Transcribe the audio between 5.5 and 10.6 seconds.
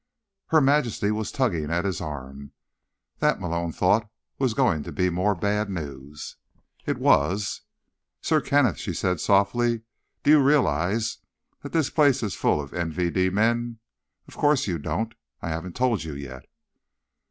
news. It was. "Sir Kenneth," she said softly, "do you